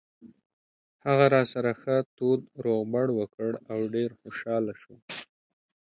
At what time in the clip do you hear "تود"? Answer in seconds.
2.17-2.41